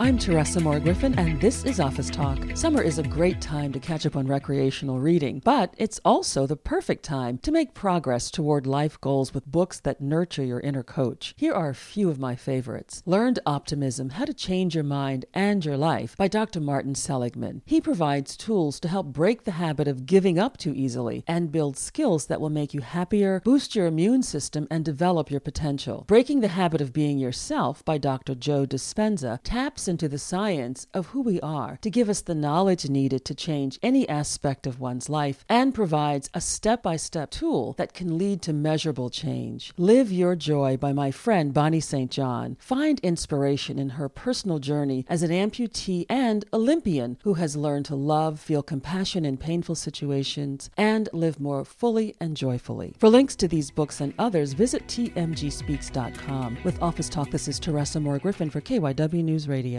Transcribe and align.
I'm 0.00 0.16
Teresa 0.16 0.60
Moore 0.60 0.78
Griffin, 0.78 1.18
and 1.18 1.40
this 1.40 1.64
is 1.64 1.80
Office 1.80 2.08
Talk. 2.08 2.38
Summer 2.54 2.80
is 2.80 3.00
a 3.00 3.02
great 3.02 3.40
time 3.40 3.72
to 3.72 3.80
catch 3.80 4.06
up 4.06 4.14
on 4.14 4.28
recreational 4.28 5.00
reading, 5.00 5.42
but 5.44 5.74
it's 5.76 5.98
also 6.04 6.46
the 6.46 6.54
perfect 6.54 7.02
time 7.02 7.38
to 7.38 7.50
make 7.50 7.74
progress 7.74 8.30
toward 8.30 8.64
life 8.64 9.00
goals 9.00 9.34
with 9.34 9.44
books 9.50 9.80
that 9.80 10.00
nurture 10.00 10.44
your 10.44 10.60
inner 10.60 10.84
coach. 10.84 11.34
Here 11.36 11.52
are 11.52 11.70
a 11.70 11.74
few 11.74 12.10
of 12.10 12.20
my 12.20 12.36
favorites 12.36 13.02
Learned 13.06 13.40
Optimism 13.44 14.10
How 14.10 14.24
to 14.24 14.32
Change 14.32 14.76
Your 14.76 14.84
Mind 14.84 15.24
and 15.34 15.64
Your 15.64 15.76
Life 15.76 16.16
by 16.16 16.28
Dr. 16.28 16.60
Martin 16.60 16.94
Seligman. 16.94 17.62
He 17.66 17.80
provides 17.80 18.36
tools 18.36 18.78
to 18.80 18.88
help 18.88 19.08
break 19.08 19.42
the 19.42 19.50
habit 19.50 19.88
of 19.88 20.06
giving 20.06 20.38
up 20.38 20.58
too 20.58 20.74
easily 20.76 21.24
and 21.26 21.50
build 21.50 21.76
skills 21.76 22.26
that 22.26 22.40
will 22.40 22.50
make 22.50 22.72
you 22.72 22.82
happier, 22.82 23.40
boost 23.44 23.74
your 23.74 23.86
immune 23.86 24.22
system, 24.22 24.68
and 24.70 24.84
develop 24.84 25.28
your 25.28 25.40
potential. 25.40 26.04
Breaking 26.06 26.38
the 26.38 26.46
Habit 26.46 26.80
of 26.80 26.92
Being 26.92 27.18
Yourself 27.18 27.84
by 27.84 27.98
Dr. 27.98 28.36
Joe 28.36 28.64
Dispenza 28.64 29.40
taps 29.42 29.87
into 29.88 30.08
the 30.08 30.18
science 30.18 30.86
of 30.94 31.08
who 31.08 31.22
we 31.22 31.40
are 31.40 31.78
to 31.82 31.90
give 31.90 32.08
us 32.08 32.20
the 32.20 32.34
knowledge 32.34 32.88
needed 32.88 33.24
to 33.24 33.34
change 33.34 33.78
any 33.82 34.08
aspect 34.08 34.66
of 34.66 34.78
one's 34.80 35.08
life 35.08 35.44
and 35.48 35.74
provides 35.74 36.30
a 36.34 36.40
step 36.40 36.82
by 36.82 36.96
step 36.96 37.30
tool 37.30 37.74
that 37.78 37.94
can 37.94 38.18
lead 38.18 38.42
to 38.42 38.52
measurable 38.52 39.10
change. 39.10 39.72
Live 39.76 40.12
Your 40.12 40.36
Joy 40.36 40.76
by 40.76 40.92
my 40.92 41.10
friend 41.10 41.54
Bonnie 41.54 41.80
St. 41.80 42.10
John. 42.10 42.56
Find 42.60 43.00
inspiration 43.00 43.78
in 43.78 43.90
her 43.90 44.08
personal 44.08 44.58
journey 44.58 45.06
as 45.08 45.22
an 45.22 45.30
amputee 45.30 46.06
and 46.08 46.44
Olympian 46.52 47.16
who 47.22 47.34
has 47.34 47.56
learned 47.56 47.86
to 47.86 47.94
love, 47.94 48.38
feel 48.40 48.62
compassion 48.62 49.24
in 49.24 49.36
painful 49.36 49.74
situations, 49.74 50.70
and 50.76 51.08
live 51.12 51.40
more 51.40 51.64
fully 51.64 52.14
and 52.20 52.36
joyfully. 52.36 52.94
For 52.98 53.08
links 53.08 53.36
to 53.36 53.48
these 53.48 53.70
books 53.70 54.00
and 54.00 54.12
others, 54.18 54.52
visit 54.52 54.86
tmgspeaks.com. 54.86 56.58
With 56.64 56.82
Office 56.82 57.08
Talk, 57.08 57.30
this 57.30 57.48
is 57.48 57.58
Teresa 57.58 58.00
Moore 58.00 58.18
Griffin 58.18 58.50
for 58.50 58.60
KYW 58.60 59.24
News 59.24 59.48
Radio. 59.48 59.77